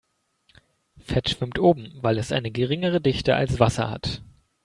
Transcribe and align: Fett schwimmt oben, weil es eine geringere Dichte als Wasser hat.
Fett 0.97 1.29
schwimmt 1.29 1.59
oben, 1.59 1.91
weil 2.01 2.17
es 2.17 2.31
eine 2.31 2.49
geringere 2.49 3.01
Dichte 3.01 3.35
als 3.35 3.59
Wasser 3.59 3.91
hat. 3.91 4.23